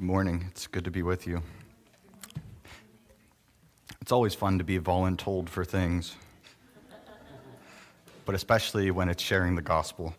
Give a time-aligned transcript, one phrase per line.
[0.00, 0.46] Good morning.
[0.48, 1.42] It's good to be with you.
[4.00, 6.16] It's always fun to be voluntold for things,
[8.24, 10.14] but especially when it's sharing the gospel.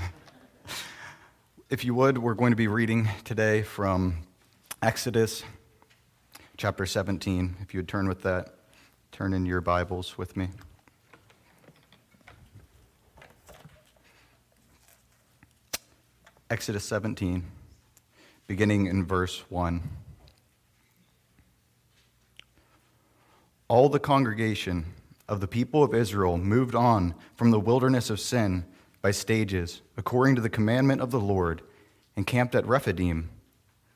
[1.70, 4.16] if you would, we're going to be reading today from
[4.82, 5.44] Exodus
[6.56, 7.54] chapter 17.
[7.60, 8.56] If you would turn with that,
[9.12, 10.48] turn in your Bibles with me.
[16.50, 17.44] Exodus 17,
[18.46, 19.82] beginning in verse 1.
[23.68, 24.84] All the congregation
[25.28, 28.64] of the people of Israel moved on from the wilderness of sin
[29.02, 31.62] by stages, according to the commandment of the Lord,
[32.14, 33.30] and camped at Rephidim.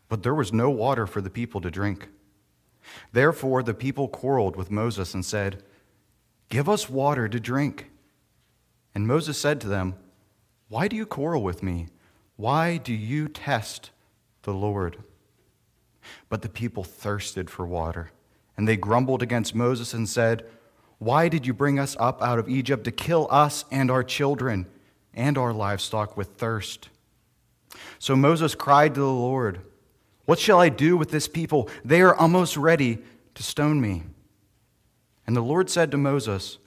[0.09, 2.09] But there was no water for the people to drink.
[3.13, 5.63] Therefore the people quarreled with Moses and said,
[6.49, 7.91] Give us water to drink.
[8.93, 9.95] And Moses said to them,
[10.69, 11.87] Why do you quarrel with me?
[12.35, 13.91] Why do you test
[14.43, 14.99] the Lord?
[16.29, 18.11] But the people thirsted for water,
[18.57, 20.45] and they grumbled against Moses and said,
[20.99, 24.67] Why did you bring us up out of Egypt to kill us and our children
[25.15, 26.89] and our livestock with thirst?
[27.99, 29.61] So Moses cried to the Lord,
[30.25, 31.69] What shall I do with this people?
[31.85, 32.99] They are almost ready
[33.35, 34.05] to stone me.
[35.27, 36.59] And the Lord said to Moses,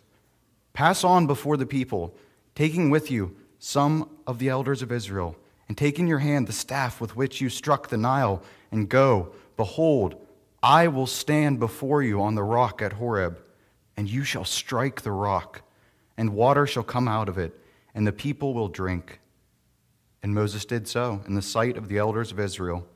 [0.74, 2.16] Pass on before the people,
[2.56, 5.36] taking with you some of the elders of Israel
[5.68, 9.34] and take in your hand the staff with which you struck the Nile, and go,
[9.58, 10.16] behold,
[10.62, 13.40] I will stand before you on the rock at Horeb,
[13.98, 15.62] and you shall strike the rock,
[16.18, 17.60] and water shall come out of it,
[17.94, 19.20] and the people will drink.
[20.24, 22.88] And Moses did so in the sight of the elders of Israel.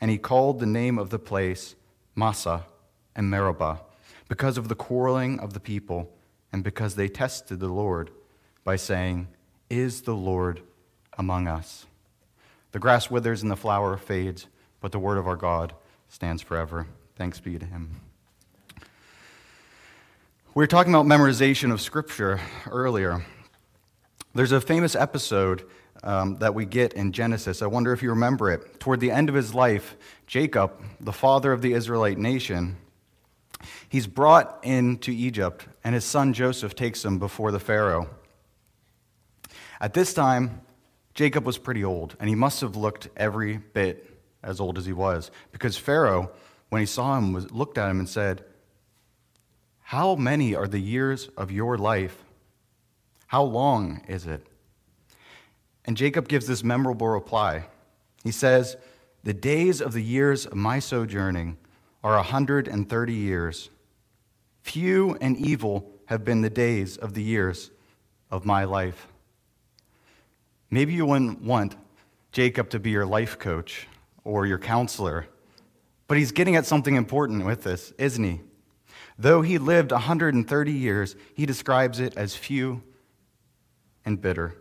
[0.00, 1.74] And he called the name of the place
[2.14, 2.66] Massah
[3.16, 3.80] and Meribah,
[4.28, 6.12] because of the quarreling of the people,
[6.52, 8.10] and because they tested the Lord
[8.62, 9.28] by saying,
[9.68, 10.60] Is the Lord
[11.16, 11.86] among us?
[12.72, 14.46] The grass withers and the flower fades,
[14.80, 15.74] but the word of our God
[16.08, 16.86] stands forever.
[17.16, 18.00] Thanks be to him.
[20.52, 22.40] We were talking about memorization of Scripture
[22.70, 23.24] earlier.
[24.34, 25.64] There's a famous episode
[26.02, 27.62] um, that we get in Genesis.
[27.62, 28.80] I wonder if you remember it.
[28.80, 29.96] Toward the end of his life,
[30.26, 32.76] Jacob, the father of the Israelite nation,
[33.88, 38.08] he's brought into Egypt, and his son Joseph takes him before the Pharaoh.
[39.80, 40.60] At this time,
[41.14, 44.92] Jacob was pretty old, and he must have looked every bit as old as he
[44.92, 46.30] was, because Pharaoh,
[46.68, 48.44] when he saw him, was, looked at him and said,
[49.80, 52.24] How many are the years of your life?
[53.26, 54.46] How long is it?
[55.84, 57.66] And Jacob gives this memorable reply.
[58.22, 58.76] He says,
[59.24, 61.58] The days of the years of my sojourning
[62.02, 63.70] are a 130 years.
[64.62, 67.70] Few and evil have been the days of the years
[68.30, 69.06] of my life.
[70.70, 71.76] Maybe you wouldn't want
[72.32, 73.88] Jacob to be your life coach
[74.22, 75.26] or your counselor,
[76.06, 78.40] but he's getting at something important with this, isn't he?
[79.18, 82.82] Though he lived 130 years, he describes it as few
[84.04, 84.54] and bitter.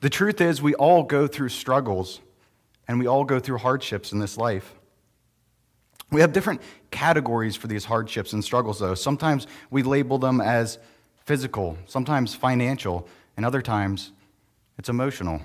[0.00, 2.20] The truth is, we all go through struggles
[2.88, 4.74] and we all go through hardships in this life.
[6.10, 8.94] We have different categories for these hardships and struggles, though.
[8.94, 10.78] Sometimes we label them as
[11.24, 13.06] physical, sometimes financial,
[13.36, 14.12] and other times
[14.80, 15.42] it's emotional.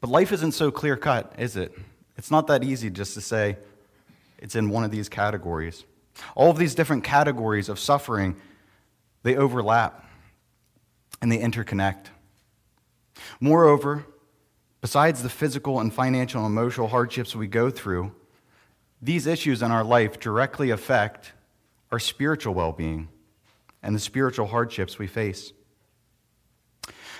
[0.00, 1.74] But life isn't so clear cut, is it?
[2.16, 3.58] It's not that easy just to say
[4.38, 5.84] it's in one of these categories.
[6.34, 8.36] All of these different categories of suffering,
[9.24, 10.08] they overlap
[11.20, 12.06] and they interconnect.
[13.40, 14.06] Moreover,
[14.80, 18.10] besides the physical and financial and emotional hardships we go through,
[19.02, 21.34] these issues in our life directly affect
[21.92, 23.08] our spiritual well being
[23.82, 25.52] and the spiritual hardships we face.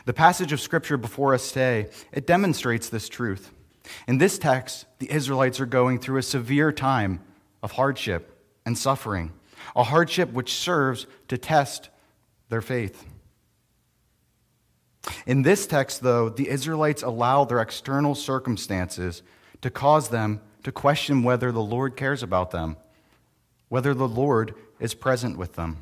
[0.05, 3.51] The passage of scripture before us today, it demonstrates this truth.
[4.07, 7.21] In this text, the Israelites are going through a severe time
[7.63, 8.33] of hardship
[8.65, 9.33] and suffering,
[9.75, 11.89] a hardship which serves to test
[12.49, 13.05] their faith.
[15.27, 19.23] In this text, though, the Israelites allow their external circumstances
[19.63, 22.77] to cause them to question whether the Lord cares about them,
[23.69, 25.79] whether the Lord is present with them.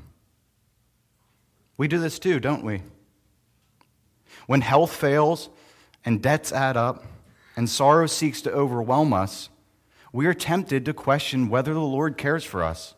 [1.76, 2.82] We do this too, don't we?
[4.46, 5.48] When health fails
[6.04, 7.04] and debts add up
[7.56, 9.48] and sorrow seeks to overwhelm us,
[10.12, 12.94] we are tempted to question whether the Lord cares for us,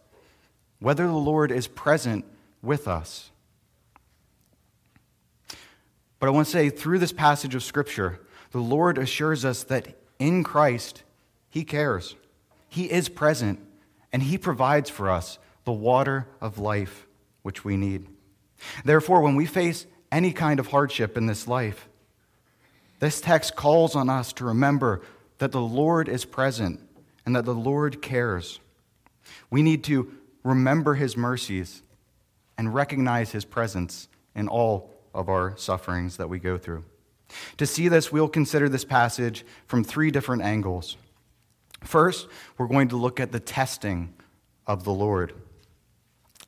[0.81, 2.25] whether the Lord is present
[2.63, 3.31] with us.
[6.19, 8.21] But I want to say, through this passage of Scripture,
[8.51, 11.03] the Lord assures us that in Christ,
[11.51, 12.17] He cares.
[12.69, 13.61] He is present,
[14.13, 17.07] and He provides for us the water of life
[17.43, 18.07] which we need.
[18.85, 21.89] Therefore, when we face any kind of hardship in this life,
[22.99, 25.03] This text calls on us to remember
[25.39, 26.81] that the Lord is present
[27.25, 28.61] and that the Lord cares.
[29.51, 30.13] We need to
[30.43, 31.83] remember his mercies
[32.57, 36.85] and recognize his presence in all of our sufferings that we go through.
[37.59, 40.97] To see this, we'll consider this passage from three different angles.
[41.83, 44.15] First, we're going to look at the testing
[44.67, 45.35] of the Lord.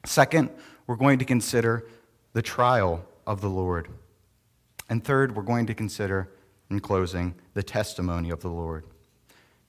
[0.07, 0.51] Second,
[0.87, 1.87] we're going to consider
[2.33, 3.89] the trial of the Lord.
[4.89, 6.31] And third, we're going to consider,
[6.71, 8.85] in closing, the testimony of the Lord.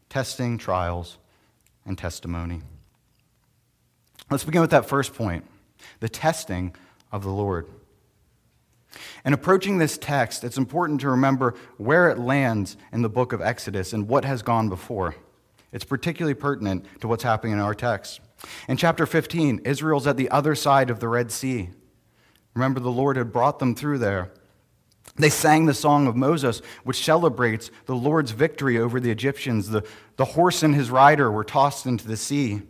[0.08, 1.18] Testing, trials,
[1.86, 2.62] and testimony.
[4.32, 5.46] Let's begin with that first point
[6.00, 6.74] the testing
[7.12, 7.68] of the Lord.
[9.26, 13.42] In approaching this text, it's important to remember where it lands in the book of
[13.42, 15.16] Exodus and what has gone before.
[15.74, 18.22] It's particularly pertinent to what's happening in our text.
[18.70, 21.70] In chapter 15, Israel's at the other side of the Red Sea.
[22.60, 24.32] Remember, the Lord had brought them through there.
[25.16, 29.70] They sang the song of Moses, which celebrates the Lord's victory over the Egyptians.
[29.70, 29.86] The,
[30.18, 32.64] the horse and his rider were tossed into the sea.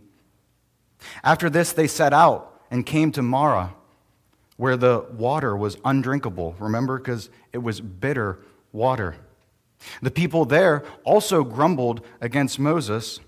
[1.24, 3.74] After this, they set out and came to Marah,
[4.56, 6.54] where the water was undrinkable.
[6.60, 8.38] Remember, because it was bitter
[8.70, 9.16] water.
[10.02, 13.18] The people there also grumbled against Moses,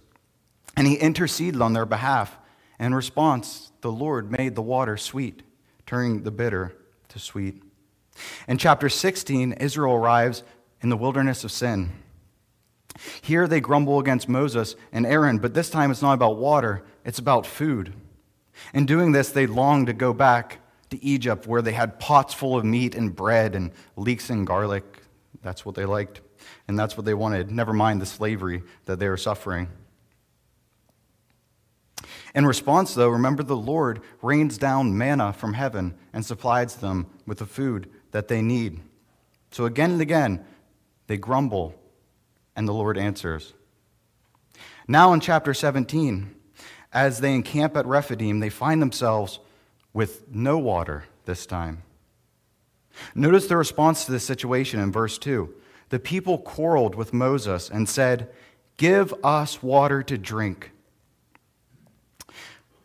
[0.76, 2.38] and he interceded on their behalf.
[2.78, 5.42] In response, the Lord made the water sweet,
[5.92, 6.74] turning the bitter
[7.06, 7.62] to sweet.
[8.48, 10.42] In chapter 16, Israel arrives
[10.80, 11.92] in the wilderness of sin.
[13.20, 17.18] Here they grumble against Moses and Aaron, but this time it's not about water, it's
[17.18, 17.92] about food.
[18.72, 22.56] In doing this, they long to go back to Egypt where they had pots full
[22.56, 25.02] of meat and bread and leeks and garlic.
[25.42, 26.22] That's what they liked,
[26.68, 29.68] and that's what they wanted, never mind the slavery that they were suffering.
[32.34, 37.38] In response, though, remember the Lord rains down manna from heaven and supplies them with
[37.38, 38.80] the food that they need.
[39.50, 40.44] So again and again,
[41.08, 41.74] they grumble,
[42.56, 43.52] and the Lord answers.
[44.88, 46.34] Now in chapter 17,
[46.92, 49.38] as they encamp at Rephidim, they find themselves
[49.92, 51.82] with no water this time.
[53.14, 55.54] Notice the response to this situation in verse 2.
[55.90, 58.30] The people quarreled with Moses and said,
[58.76, 60.71] Give us water to drink.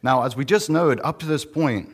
[0.08, 1.94] Now, as we just noted, up to this point,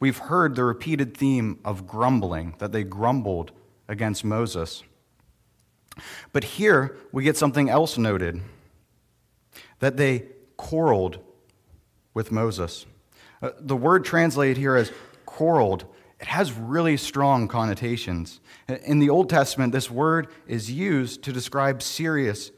[0.00, 3.52] we've heard the repeated theme of grumbling, that they grumbled
[3.88, 4.82] against Moses.
[6.32, 8.40] But here we get something else noted
[9.80, 11.18] that they quarreled
[12.14, 12.86] with Moses.
[13.42, 14.90] Uh, the word translated here as
[15.26, 15.84] quarreled,
[16.20, 18.40] it has really strong connotations.
[18.66, 22.50] In the Old Testament, this word is used to describe serious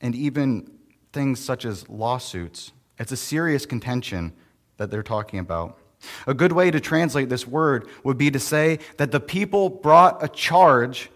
[0.00, 0.70] and even
[1.12, 2.70] things such as lawsuits.
[2.98, 4.32] It's a serious contention
[4.76, 5.78] that they're talking about.
[6.26, 10.22] A good way to translate this word would be to say that the people brought
[10.22, 11.10] a charge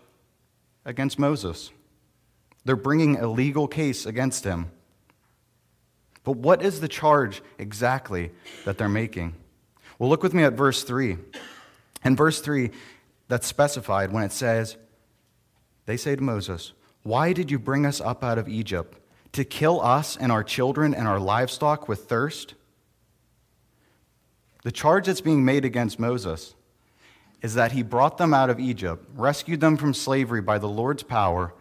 [0.85, 1.71] against Moses.
[2.65, 4.71] They're bringing a legal case against him.
[6.25, 8.33] But what is the charge exactly
[8.65, 9.35] that they're making?
[9.99, 11.19] Well, look with me at verse 3.
[12.05, 12.71] In verse 3,
[13.29, 14.77] that's specified when it says,
[15.87, 18.99] They say to Moses, Why did you bring us up out of Egypt?
[19.37, 22.55] To kill us and our children and our livestock with thirst?
[24.63, 26.55] The charge that's being made against Moses
[27.43, 31.03] is that he brought them out of Egypt, rescued them from slavery by the Lord's
[31.03, 31.53] power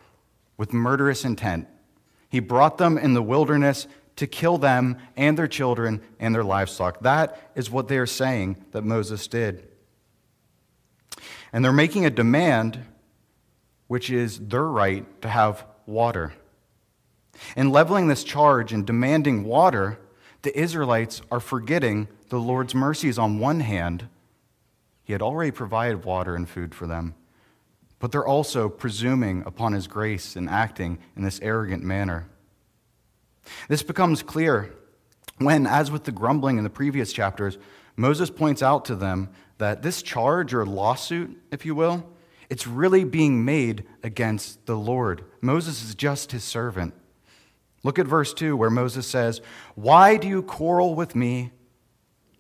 [0.56, 1.68] with murderous intent.
[2.30, 7.02] He brought them in the wilderness to kill them and their children and their livestock.
[7.02, 9.68] That is what they're saying that Moses did.
[11.52, 12.86] And they're making a demand,
[13.88, 16.32] which is their right to have water.
[17.56, 20.00] In leveling this charge and demanding water,
[20.42, 24.08] the Israelites are forgetting the Lord's mercies on one hand.
[25.04, 27.16] He had already provided water and food for them,
[28.00, 32.28] but they're also presuming upon his grace and acting in this arrogant manner.
[33.68, 34.74] This becomes clear
[35.38, 37.58] when, as with the grumbling in the previous chapters,
[37.96, 42.06] Moses points out to them that this charge or lawsuit, if you will,
[42.50, 45.24] it's really being made against the Lord.
[45.42, 46.94] Moses is just his servant.
[47.86, 49.42] Look at verse 2 where Moses says,
[49.76, 51.52] Why do you quarrel with me?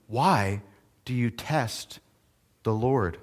[0.07, 0.63] Why
[1.05, 1.99] do you test
[2.63, 3.19] the Lord?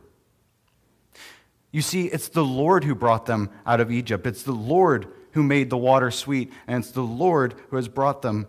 [1.73, 4.25] You see, it's the Lord who brought them out of Egypt.
[4.25, 8.23] It's the Lord who made the water sweet, and it's the Lord who has brought
[8.23, 8.47] them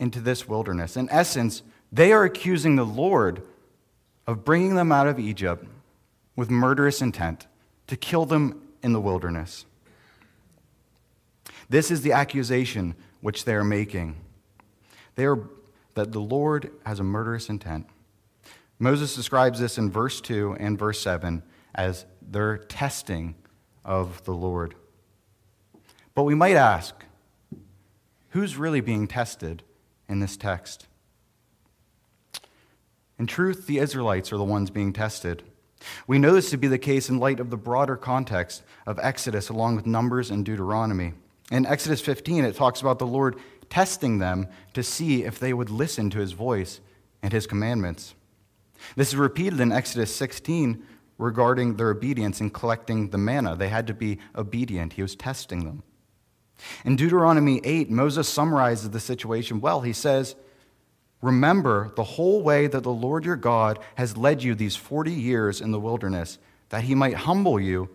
[0.00, 0.96] into this wilderness.
[0.96, 1.62] In essence,
[1.92, 3.44] they are accusing the Lord
[4.26, 5.64] of bringing them out of Egypt
[6.34, 7.46] with murderous intent
[7.86, 9.64] to kill them in the wilderness.
[11.68, 14.16] This is the accusation which they are making.
[15.14, 15.48] They are
[15.94, 17.86] that the Lord has a murderous intent.
[18.78, 21.42] Moses describes this in verse 2 and verse 7
[21.74, 23.34] as their testing
[23.84, 24.74] of the Lord.
[26.14, 26.94] But we might ask,
[28.30, 29.62] who's really being tested
[30.08, 30.86] in this text?
[33.18, 35.42] In truth, the Israelites are the ones being tested.
[36.06, 39.48] We know this to be the case in light of the broader context of Exodus,
[39.48, 41.12] along with Numbers and Deuteronomy.
[41.52, 43.36] In Exodus 15, it talks about the Lord
[43.68, 46.80] testing them to see if they would listen to his voice
[47.22, 48.14] and his commandments.
[48.96, 50.82] This is repeated in Exodus 16
[51.18, 53.54] regarding their obedience in collecting the manna.
[53.54, 55.82] They had to be obedient, he was testing them.
[56.86, 59.82] In Deuteronomy 8, Moses summarizes the situation well.
[59.82, 60.36] He says,
[61.20, 65.60] Remember the whole way that the Lord your God has led you these 40 years
[65.60, 66.38] in the wilderness,
[66.70, 67.90] that he might humble you,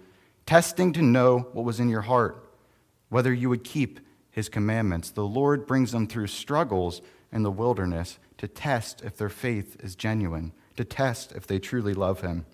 [0.45, 2.46] testing to know what was in your heart,
[3.09, 3.99] whether you would keep
[4.31, 5.09] his commandments.
[5.09, 9.95] The Lord brings them through struggles in the wilderness to test if their faith is
[9.95, 12.45] genuine, to test if they truly love him.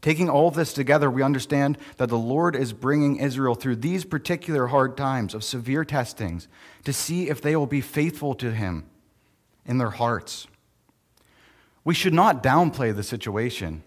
[0.00, 4.04] Taking all of this together, we understand that the Lord is bringing Israel through these
[4.04, 6.48] particular hard times of severe testings
[6.84, 8.86] to see if they will be faithful to Him
[9.66, 10.46] in their hearts.
[11.84, 13.82] We should not downplay the situation.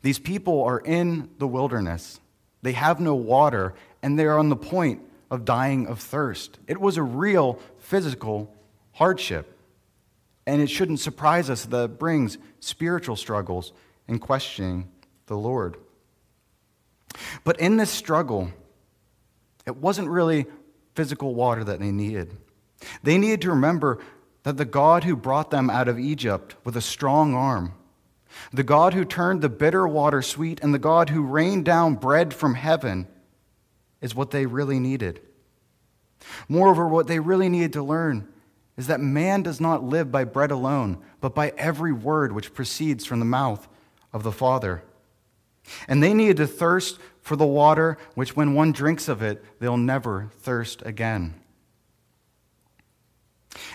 [0.00, 2.20] These people are in the wilderness,
[2.68, 3.72] they have no water,
[4.02, 6.58] and they are on the point of dying of thirst.
[6.66, 8.54] It was a real physical
[8.92, 9.56] hardship.
[10.46, 13.72] And it shouldn't surprise us that it brings spiritual struggles
[14.06, 14.86] and questioning
[15.28, 15.78] the Lord.
[17.42, 18.50] But in this struggle,
[19.64, 20.44] it wasn't really
[20.94, 22.36] physical water that they needed.
[23.02, 23.98] They needed to remember
[24.42, 27.72] that the God who brought them out of Egypt with a strong arm,
[28.52, 32.34] the God who turned the bitter water sweet, and the God who rained down bread
[32.34, 33.06] from heaven
[34.00, 35.20] is what they really needed.
[36.48, 38.28] Moreover, what they really needed to learn
[38.76, 43.04] is that man does not live by bread alone, but by every word which proceeds
[43.04, 43.66] from the mouth
[44.12, 44.82] of the Father.
[45.86, 49.76] And they needed to thirst for the water, which when one drinks of it, they'll
[49.76, 51.34] never thirst again.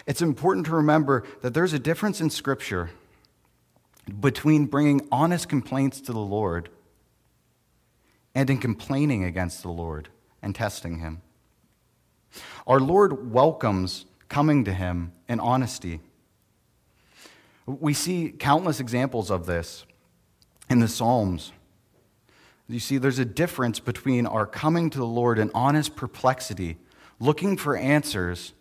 [0.05, 2.89] It's important to remember that there's a difference in Scripture
[4.19, 6.69] between bringing honest complaints to the Lord
[8.35, 10.09] and in complaining against the Lord
[10.41, 11.21] and testing Him.
[12.67, 16.01] Our Lord welcomes coming to Him in honesty.
[17.65, 19.85] We see countless examples of this
[20.69, 21.51] in the Psalms.
[22.67, 26.77] You see, there's a difference between our coming to the Lord in honest perplexity,
[27.19, 28.53] looking for answers,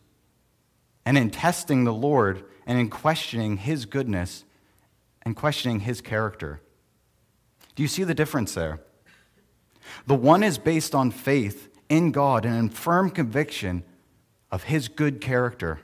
[1.05, 4.45] and in testing the Lord and in questioning His goodness
[5.25, 6.61] and questioning His character.
[7.75, 8.81] Do you see the difference there?
[10.07, 13.85] The one is based on faith in God and in firm conviction
[14.51, 15.81] of His good character.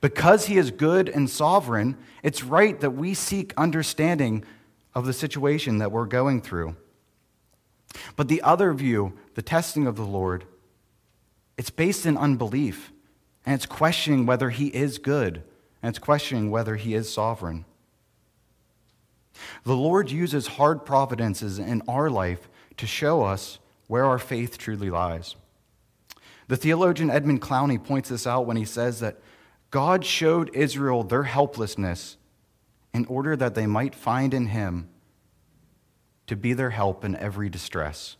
[0.00, 4.44] Because He is good and sovereign, it's right that we seek understanding
[4.94, 6.76] of the situation that we're going through.
[8.14, 10.44] But the other view, the testing of the Lord,
[11.56, 12.92] it's based in unbelief,
[13.44, 15.42] and it's questioning whether He is good,
[15.82, 17.64] and it's questioning whether He is sovereign.
[19.64, 24.90] The Lord uses hard providences in our life to show us where our faith truly
[24.90, 25.36] lies.
[26.48, 29.18] The theologian Edmund Clowney points this out when he says that
[29.70, 32.16] God showed Israel their helplessness
[32.94, 34.88] in order that they might find in him
[36.26, 38.16] to be their help in every distress.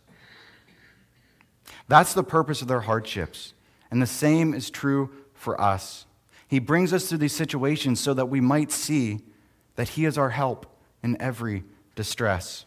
[1.87, 3.53] That's the purpose of their hardships.
[3.89, 6.05] And the same is true for us.
[6.47, 9.19] He brings us through these situations so that we might see
[9.75, 10.76] that He is our help
[11.07, 11.63] in every
[11.95, 12.65] distress.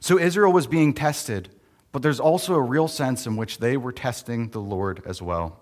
[0.00, 1.48] So Israel was being tested,
[1.92, 5.60] but there's also a real sense in which they were testing the Lord as well.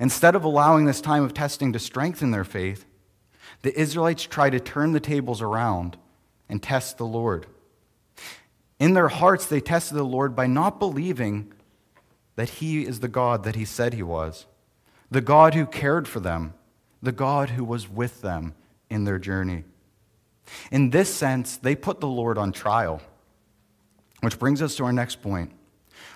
[0.00, 2.84] Instead of allowing this time of testing to strengthen their faith,
[3.62, 5.96] the Israelites try to turn the tables around
[6.48, 7.46] and test the Lord.
[8.78, 11.52] In their hearts, they tested the Lord by not believing
[12.36, 14.46] that He is the God that He said He was,
[15.10, 16.54] the God who cared for them,
[17.02, 18.54] the God who was with them
[18.90, 19.64] in their journey.
[20.70, 23.00] In this sense, they put the Lord on trial,
[24.20, 25.52] which brings us to our next point.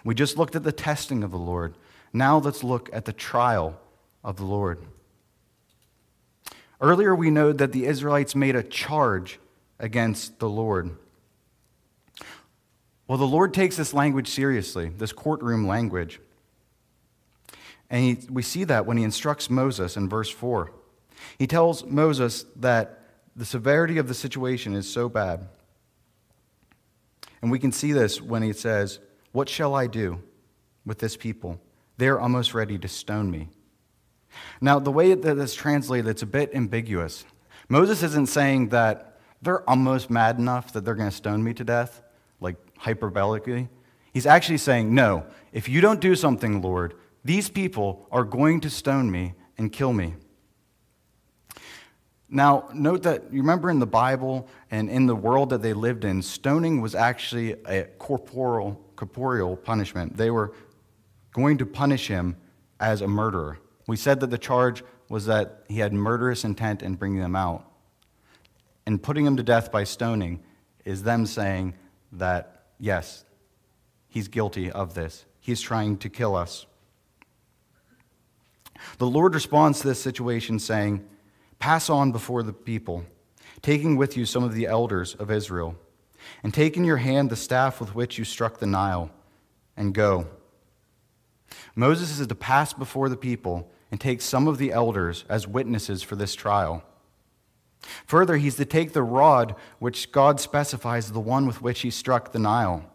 [0.05, 1.77] We just looked at the testing of the Lord.
[2.13, 3.79] Now let's look at the trial
[4.25, 4.79] of the Lord.
[6.81, 9.39] Earlier, we know that the Israelites made a charge
[9.79, 10.97] against the Lord.
[13.07, 16.21] Well, the Lord takes this language seriously, this courtroom language.
[17.91, 20.73] And he, we see that when he instructs Moses in verse 4.
[21.39, 23.01] He tells Moses that
[23.35, 25.49] the severity of the situation is so bad.
[27.41, 29.01] And we can see this when he says,
[29.33, 30.23] What shall I do
[30.87, 31.61] with this people?
[31.99, 33.49] They're almost ready to stone me.
[34.61, 37.25] Now, the way that it's translated, it's a bit ambiguous.
[37.69, 41.65] Moses isn't saying that they're almost mad enough that they're going to stone me to
[41.65, 42.03] death,
[42.41, 43.69] like hyperbolically.
[44.13, 48.71] He's actually saying, No, if you don't do something, Lord, these people are going to
[48.71, 50.15] stone me and kill me.
[52.35, 56.07] Now, note that you remember in the Bible and in the world that they lived
[56.07, 60.17] in, stoning was actually a corporeal, corporeal punishment.
[60.17, 60.55] They were
[61.35, 62.39] going to punish him
[62.81, 63.59] as a murderer.
[63.87, 67.71] We said that the charge was that he had murderous intent in bringing them out.
[68.87, 70.43] And putting him to death by stoning
[70.87, 71.75] is them saying
[72.13, 73.27] that, yes,
[74.09, 75.27] he's guilty of this.
[75.39, 76.65] He's trying to kill us.
[78.97, 81.07] The Lord responds to this situation saying,
[81.63, 83.05] Pass on before the people,
[83.63, 85.77] taking with you some of the elders of Israel,
[86.43, 89.13] and take in your hand the staff with which you struck the Nile,
[89.77, 90.27] and go.
[91.77, 96.03] Moses is to pass before the people and take some of the elders as witnesses
[96.03, 96.83] for this trial.
[98.07, 102.33] Further, he's to take the rod which God specifies the one with which he struck
[102.33, 102.91] the Nile,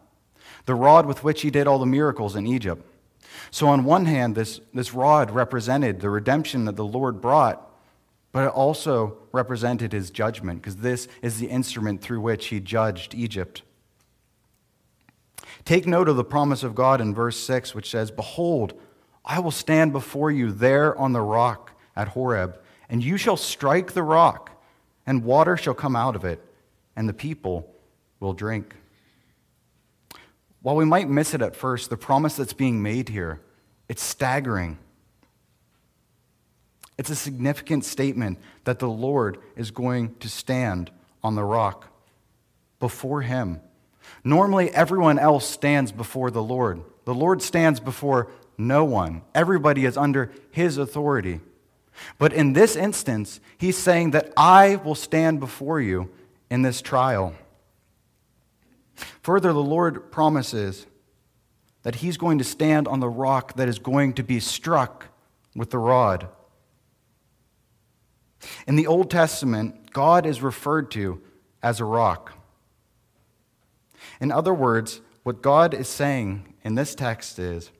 [0.66, 2.84] the rod with which he did all the miracles in Egypt.
[3.50, 7.64] So, on one hand, this, this rod represented the redemption that the Lord brought
[8.32, 13.14] but it also represented his judgment, because this is the instrument through which he judged
[13.14, 13.62] Egypt.
[15.64, 18.74] Take note of the promise of God in verse 6, which says, Behold,
[19.24, 22.58] I will stand before you there on the rock at Horeb,
[22.88, 24.62] and you shall strike the rock,
[25.06, 26.42] and water shall come out of it,
[26.96, 27.74] and the people
[28.20, 28.74] will drink.
[30.62, 33.40] While we might miss it at first, the promise that's being made here,
[33.88, 34.78] it's staggering.
[36.98, 40.90] It's a significant statement that the Lord is going to stand
[41.22, 41.86] on the rock
[42.80, 43.60] before him.
[44.24, 46.82] Normally, everyone else stands before the Lord.
[47.04, 48.28] The Lord stands before
[48.58, 51.40] no one, everybody is under his authority.
[52.18, 56.10] But in this instance, he's saying that I will stand before you
[56.50, 57.34] in this trial.
[59.22, 60.86] Further, the Lord promises
[61.82, 65.06] that he's going to stand on the rock that is going to be struck
[65.54, 66.28] with the rod.
[68.66, 71.20] In the Old Testament, God is referred to
[71.62, 72.34] as a rock.
[74.20, 77.70] In other words, what God is saying in this text is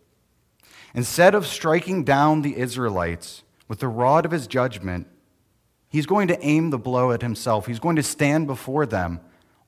[0.94, 5.07] instead of striking down the Israelites with the rod of his judgment,
[5.88, 7.66] he's going to aim the blow at himself.
[7.66, 9.21] He's going to stand before them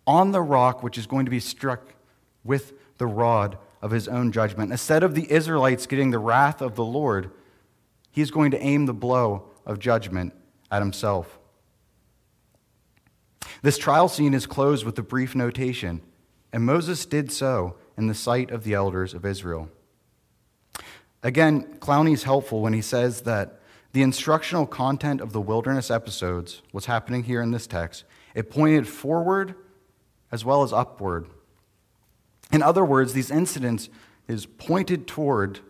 [0.07, 1.95] on the rock which is going to be struck
[2.45, 4.71] with the rod of his own judgment.
[4.71, 7.31] Instead of the Israelites getting the wrath of the Lord,
[8.11, 10.35] he's going to aim the blow of judgment
[10.71, 11.39] at himself.
[13.63, 16.01] This trial scene is closed with a brief notation,
[16.53, 19.69] and Moses did so in the sight of the elders of Israel.
[21.23, 23.61] Again, Clowney is helpful when he says that
[23.93, 28.05] the instructional content of the wilderness episodes, what's happening here in this text,
[28.35, 29.55] it pointed forward
[30.33, 31.27] as well as upward.
[32.53, 33.89] In other words, these incidents
[34.29, 35.61] is pointed toward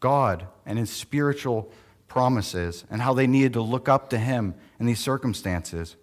[0.00, 1.72] God and his spiritual
[2.10, 5.96] promises and how they needed to look up to him in these circumstances.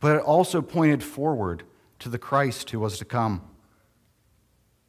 [0.00, 1.62] But it also pointed forward
[2.00, 3.42] to the Christ who was to come.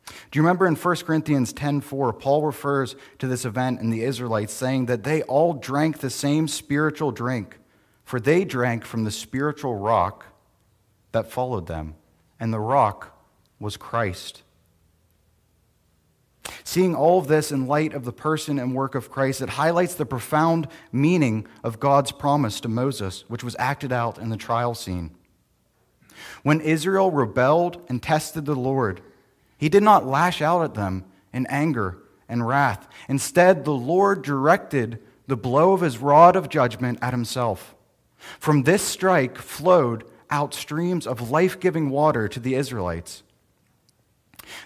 [0.05, 4.53] Do you remember in 1 Corinthians 10:4 Paul refers to this event in the Israelites
[4.53, 7.59] saying that they all drank the same spiritual drink
[8.05, 10.25] for they drank from the spiritual rock
[11.11, 11.95] that followed them
[12.39, 13.17] and the rock
[13.59, 14.43] was Christ.
[16.63, 19.95] Seeing all of this in light of the person and work of Christ, it highlights
[19.95, 24.73] the profound meaning of God's promise to Moses, which was acted out in the trial
[24.73, 25.11] scene.
[26.43, 29.01] When Israel rebelled and tested the Lord,
[29.57, 32.87] he did not lash out at them in anger and wrath.
[33.07, 37.75] Instead, the Lord directed the blow of his rod of judgment at himself.
[38.39, 43.23] From this strike flowed out streams of life giving water to the Israelites.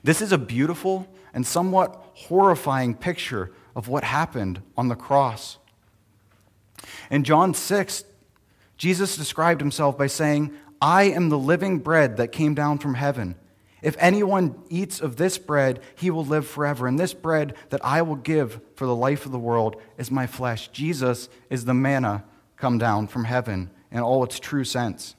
[0.04, 5.60] This is a beautiful and somewhat horrifying picture of what happened on the cross.
[7.12, 8.06] In John 6,
[8.78, 13.36] Jesus described himself by saying, I am the living bread that came down from heaven.
[13.82, 16.88] If anyone eats of this bread, he will live forever.
[16.88, 20.26] And this bread that I will give for the life of the world is my
[20.26, 20.70] flesh.
[20.70, 22.24] Jesus is the manna
[22.56, 25.16] come down from heaven in all its true sense.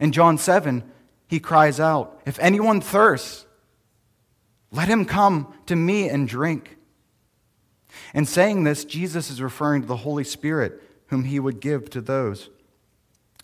[0.00, 0.84] In John 7,
[1.28, 3.44] he cries out, If anyone thirsts,
[4.72, 6.76] let him come to me and drink.
[8.14, 12.00] In saying this, Jesus is referring to the Holy Spirit, whom he would give to
[12.00, 12.48] those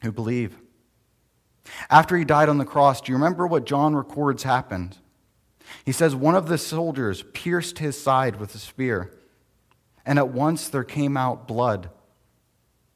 [0.03, 0.57] who believe.
[1.91, 4.97] After he died on the cross, do you remember what John records happened?
[5.85, 9.15] He says, One of the soldiers pierced his side with a spear,
[10.07, 11.91] and at once there came out blood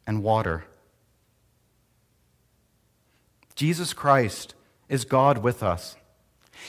[0.07, 0.64] and water.
[3.55, 4.55] Jesus Christ
[4.88, 5.97] is God with us.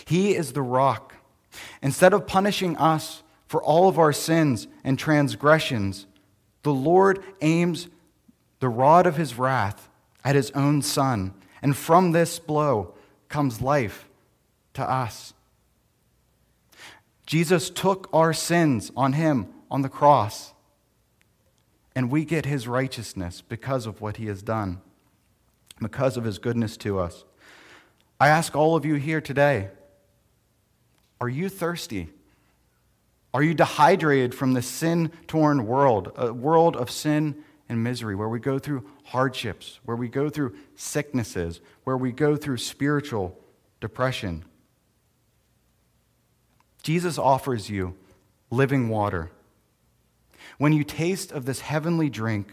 [0.06, 1.12] He is the rock.
[1.81, 6.07] Instead of punishing us for all of our sins and transgressions,
[6.63, 7.87] the Lord aims
[8.59, 9.89] the rod of his wrath
[10.23, 12.93] at his own Son, and from this blow
[13.29, 14.07] comes life
[14.73, 15.33] to us.
[17.25, 20.53] Jesus took our sins on him on the cross,
[21.95, 24.81] and we get his righteousness because of what he has done,
[25.81, 27.23] because of his goodness to us.
[28.19, 29.69] I ask all of you here today
[31.23, 32.09] are you thirsty?
[33.33, 38.27] Are you dehydrated from the sin torn world, a world of sin and misery, where
[38.27, 43.39] we go through hardships, where we go through sicknesses, where we go through spiritual
[43.79, 44.43] depression?
[46.81, 47.95] Jesus offers you
[48.51, 49.31] living water.
[50.57, 52.51] When you taste of this heavenly drink,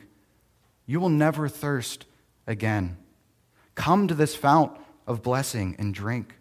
[0.87, 2.06] you will never thirst
[2.46, 2.98] again.
[3.74, 4.78] Come to this fount
[5.09, 6.37] of blessing and drink.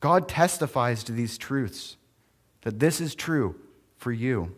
[0.00, 1.96] God testifies to these truths
[2.62, 3.56] that this is true
[3.96, 4.54] for you.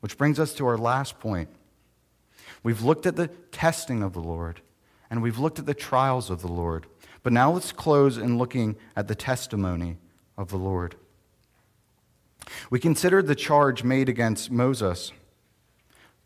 [0.00, 1.48] Which brings us to our last point.
[2.62, 4.60] We've looked at the testing of the Lord,
[5.10, 6.86] and we've looked at the trials of the Lord.
[7.22, 9.96] But now let's close in looking at the testimony
[10.36, 10.96] of the Lord.
[12.68, 15.12] We considered the charge made against Moses,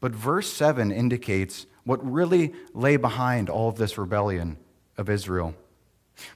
[0.00, 4.58] but verse 7 indicates what really lay behind all of this rebellion
[4.96, 5.54] of Israel.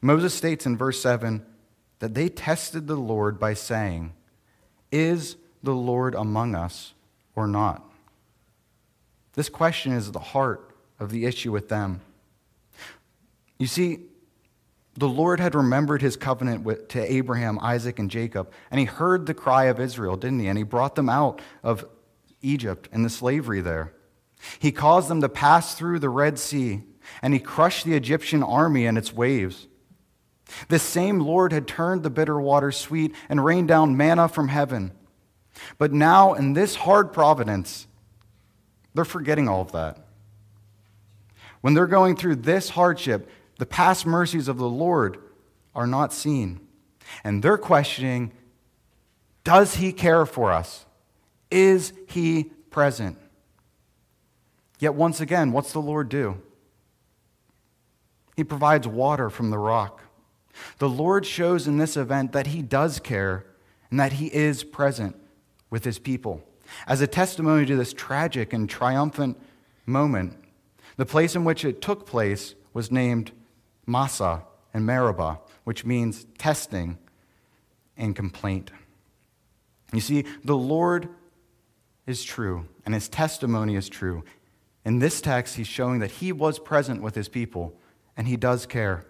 [0.00, 1.44] Moses states in verse 7
[2.02, 4.12] that they tested the Lord by saying,
[4.90, 6.94] Is the Lord among us
[7.36, 7.88] or not?
[9.34, 12.00] This question is the heart of the issue with them.
[13.56, 14.00] You see,
[14.94, 19.26] the Lord had remembered his covenant with, to Abraham, Isaac, and Jacob, and he heard
[19.26, 20.48] the cry of Israel, didn't he?
[20.48, 21.84] And he brought them out of
[22.40, 23.92] Egypt and the slavery there.
[24.58, 26.82] He caused them to pass through the Red Sea,
[27.22, 29.68] and he crushed the Egyptian army and its waves.
[30.68, 34.92] This same Lord had turned the bitter water sweet and rained down manna from heaven.
[35.78, 37.86] But now, in this hard providence,
[38.94, 39.98] they're forgetting all of that.
[41.60, 45.18] When they're going through this hardship, the past mercies of the Lord
[45.74, 46.60] are not seen.
[47.24, 48.32] And they're questioning
[49.44, 50.86] Does He care for us?
[51.50, 53.18] Is He present?
[54.78, 56.42] Yet once again, what's the Lord do?
[58.36, 60.02] He provides water from the rock.
[60.78, 63.46] The Lord shows in this event that He does care
[63.90, 65.16] and that He is present
[65.70, 66.42] with His people.
[66.86, 69.40] As a testimony to this tragic and triumphant
[69.86, 70.36] moment,
[70.96, 73.32] the place in which it took place was named
[73.86, 76.98] Massah and Meribah, which means testing
[77.96, 78.70] and complaint.
[79.92, 81.08] You see, the Lord
[82.06, 84.24] is true, and his testimony is true.
[84.84, 87.78] In this text, he's showing that he was present with his people,
[88.16, 89.04] and he does care.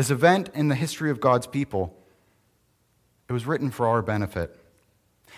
[0.00, 1.94] This event in the history of God's people,
[3.28, 4.58] it was written for our benefit.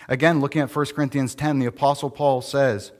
[0.07, 2.93] Again, looking at 1 Corinthians 10, the Apostle Paul says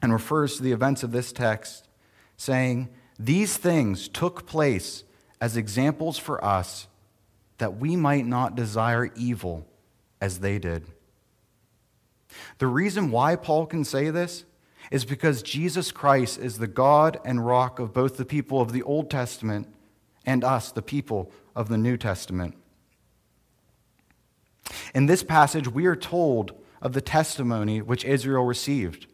[0.00, 1.88] and refers to the events of this text,
[2.36, 5.02] saying, These things took place
[5.40, 6.86] as examples for us
[7.58, 9.66] that we might not desire evil
[10.20, 10.84] as they did.
[12.58, 14.44] The reason why Paul can say this
[14.92, 18.84] is because Jesus Christ is the God and rock of both the people of the
[18.84, 19.66] Old Testament
[20.26, 22.54] and us, the people of the New Testament.
[24.94, 29.06] In this passage, we are told of the testimony which Israel received.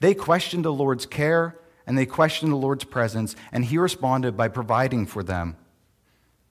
[0.00, 4.48] They questioned the Lord's care and they questioned the Lord's presence, and he responded by
[4.48, 5.56] providing for them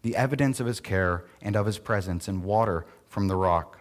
[0.03, 3.79] the evidence of his care and of his presence in water from the rock.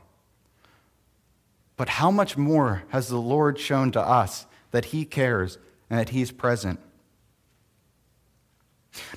[1.77, 5.59] But how much more has the Lord shown to us that he cares
[5.91, 6.81] and that he's present?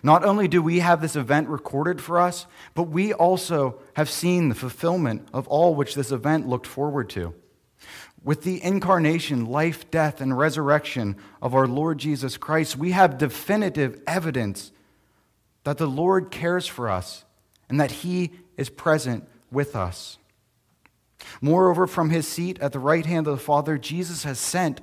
[0.02, 4.50] Not only do we have this event recorded for us, but we also have seen
[4.50, 7.34] the fulfillment of all which this event looked forward to.
[8.24, 14.02] With the incarnation, life, death, and resurrection of our Lord Jesus Christ, we have definitive
[14.08, 14.72] evidence
[15.64, 17.26] that the Lord cares for us
[17.70, 20.18] and that He is present with us.
[21.42, 24.82] Moreover, from His seat at the right hand of the Father, Jesus has sent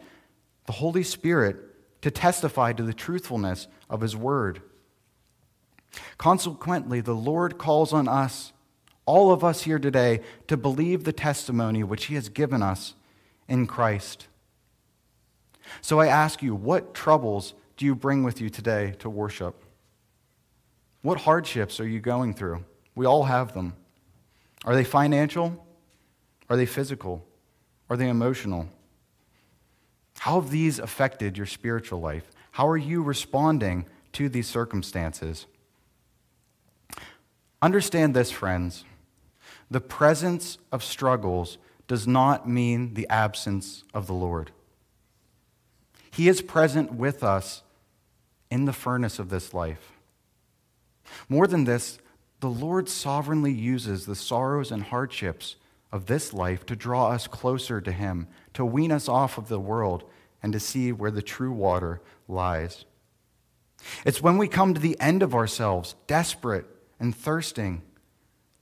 [0.66, 1.56] the Holy Spirit
[2.02, 4.62] to testify to the truthfulness of His word.
[6.18, 8.52] Consequently, the Lord calls on us,
[9.06, 12.94] all of us here today, to believe the testimony which He has given us
[13.48, 14.28] in Christ.
[15.80, 19.62] So I ask you, what troubles do you bring with you today to worship?
[21.02, 22.64] What hardships are you going through?
[22.94, 23.74] We all have them.
[24.64, 25.66] Are they financial?
[26.48, 27.26] Are they physical?
[27.90, 28.68] Are they emotional?
[30.18, 32.30] How have these affected your spiritual life?
[32.52, 35.46] How are you responding to these circumstances.
[37.62, 38.84] Understand this, friends.
[39.70, 44.50] The presence of struggles does not mean the absence of the Lord.
[46.10, 47.62] He is present with us
[48.50, 49.92] in the furnace of this life.
[51.28, 51.98] More than this,
[52.40, 55.56] the Lord sovereignly uses the sorrows and hardships
[55.92, 59.60] of this life to draw us closer to Him, to wean us off of the
[59.60, 60.04] world,
[60.42, 62.84] and to see where the true water lies.
[64.04, 66.66] It's when we come to the end of ourselves, desperate
[67.02, 67.82] and thirsting,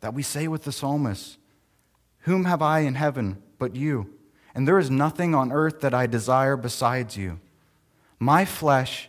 [0.00, 1.38] that we say with the psalmist,
[2.24, 4.12] Whom have I in heaven but you?
[4.54, 7.38] And there is nothing on earth that I desire besides you.
[8.18, 9.08] My flesh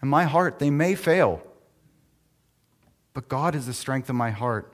[0.00, 1.40] and my heart, they may fail
[3.14, 4.70] but God is the strength of my heart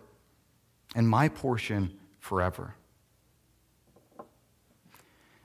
[0.97, 2.75] and my portion forever.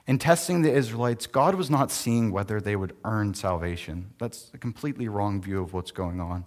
[0.06, 4.12] In testing the Israelites, God was not seeing whether they would earn salvation.
[4.18, 6.46] That's a completely wrong view of what's going on.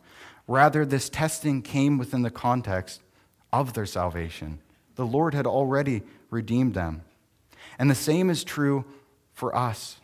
[0.50, 3.04] Rather, this testing came within the context
[3.54, 4.60] of their salvation.
[4.96, 7.04] The Lord had already redeemed them.
[7.78, 8.84] And the same is true
[9.32, 9.98] for us.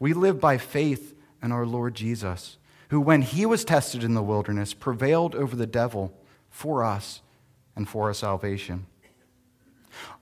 [0.00, 2.56] We live by faith in our Lord Jesus
[2.88, 6.12] who, when he was tested in the wilderness, prevailed over the devil
[6.50, 7.20] for us
[7.76, 8.86] and for our salvation.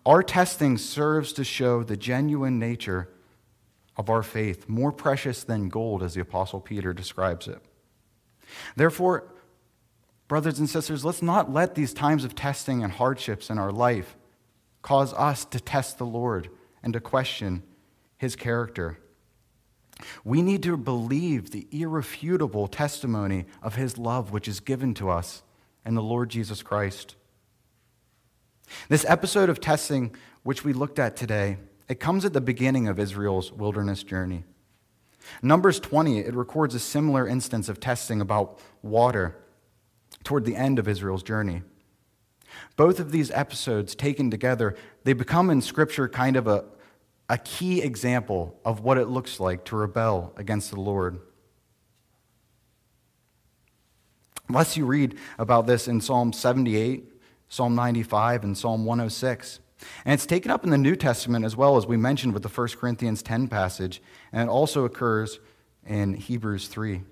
[0.05, 3.09] Our testing serves to show the genuine nature
[3.97, 7.63] of our faith, more precious than gold, as the Apostle Peter describes it.
[8.77, 9.33] Therefore,
[10.29, 14.17] brothers and sisters, let's not let these times of testing and hardships in our life
[14.83, 16.49] cause us to test the Lord
[16.83, 17.63] and to question
[18.17, 18.99] his character.
[20.25, 25.43] We need to believe the irrefutable testimony of his love, which is given to us
[25.85, 27.17] in the Lord Jesus Christ.
[28.89, 31.59] This episode of testing, which we looked at today,
[31.89, 34.45] it comes at the beginning of Israel's wilderness journey.
[35.43, 39.37] Numbers 20, it records a similar instance of testing about water
[40.27, 41.63] toward the end of Israel's journey.
[42.75, 46.65] Both of these episodes taken together, they become in Scripture kind of a,
[47.29, 51.21] a key example of what it looks like to rebel against the Lord.
[54.49, 57.05] Unless you read about this in Psalm 78,
[57.49, 59.61] Psalm 95, and Psalm 106.
[60.05, 62.49] And it's taken up in the New Testament as well, as we mentioned with the
[62.49, 65.39] 1 Corinthians 10 passage, and it also occurs
[65.87, 67.03] in Hebrews 3.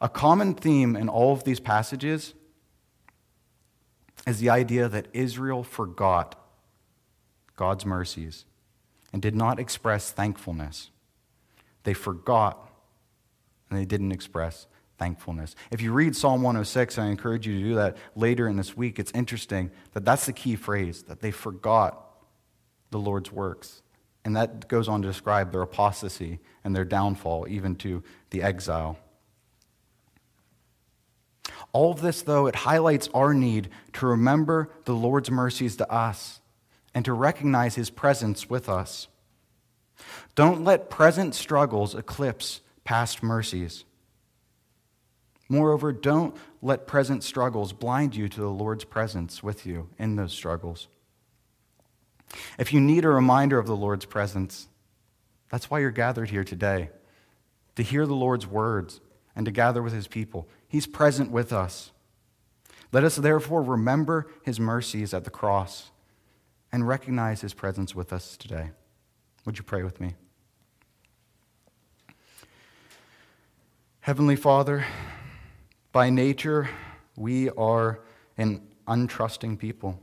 [0.00, 2.34] A common theme in all of these passages
[4.26, 6.38] is the idea that Israel forgot
[7.54, 8.44] God's mercies
[9.12, 10.90] and did not express thankfulness.
[11.84, 12.70] They forgot
[13.70, 14.66] and they didn't express
[14.98, 15.54] thankfulness.
[15.70, 18.98] If you read Psalm 106, I encourage you to do that later in this week.
[18.98, 22.02] It's interesting that that's the key phrase, that they forgot
[22.90, 23.82] the Lord's works.
[24.24, 28.98] And that goes on to describe their apostasy and their downfall, even to the exile.
[31.76, 36.40] All of this, though, it highlights our need to remember the Lord's mercies to us
[36.94, 39.08] and to recognize his presence with us.
[40.34, 43.84] Don't let present struggles eclipse past mercies.
[45.50, 50.32] Moreover, don't let present struggles blind you to the Lord's presence with you in those
[50.32, 50.88] struggles.
[52.58, 54.66] If you need a reminder of the Lord's presence,
[55.50, 56.88] that's why you're gathered here today
[57.74, 59.02] to hear the Lord's words
[59.36, 60.48] and to gather with his people.
[60.68, 61.92] He's present with us.
[62.92, 65.90] Let us therefore remember his mercies at the cross
[66.72, 68.70] and recognize his presence with us today.
[69.44, 70.14] Would you pray with me?
[74.00, 74.84] Heavenly Father,
[75.92, 76.68] by nature,
[77.16, 78.00] we are
[78.38, 80.00] an untrusting people.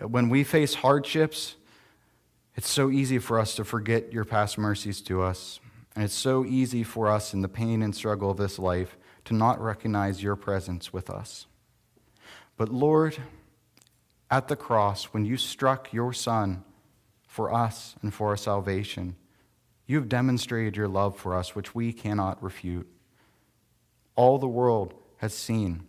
[0.00, 1.56] When we face hardships,
[2.56, 5.60] it's so easy for us to forget your past mercies to us.
[5.94, 8.96] And it's so easy for us in the pain and struggle of this life
[9.32, 11.46] to not recognize your presence with us.
[12.58, 13.16] But Lord,
[14.30, 16.64] at the cross, when you struck your Son
[17.26, 19.16] for us and for our salvation,
[19.86, 22.86] you have demonstrated your love for us, which we cannot refute.
[24.16, 25.86] All the world has seen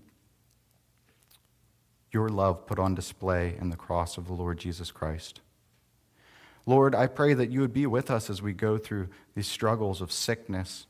[2.12, 5.42] your love put on display in the cross of the Lord Jesus Christ.
[6.66, 10.00] Lord, I pray that you would be with us as we go through these struggles
[10.00, 10.88] of sickness,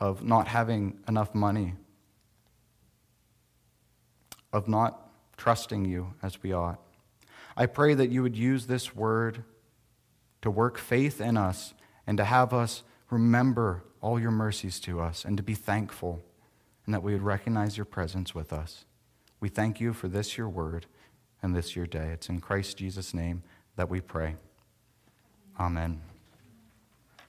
[0.00, 1.74] of not having enough money,
[4.52, 6.80] of not trusting you as we ought.
[7.56, 9.44] I pray that you would use this word
[10.42, 11.74] to work faith in us
[12.06, 16.22] and to have us remember all your mercies to us and to be thankful
[16.86, 18.84] and that we would recognize your presence with us.
[19.38, 20.86] We thank you for this, your word,
[21.42, 22.10] and this, your day.
[22.12, 23.42] It's in Christ Jesus' name
[23.76, 24.36] that we pray.
[25.58, 26.09] Amen.